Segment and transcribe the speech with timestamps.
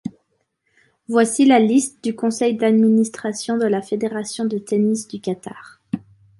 [1.07, 5.79] Voici la liste du conseil d'administration de la Fédération de tennis du Qatar.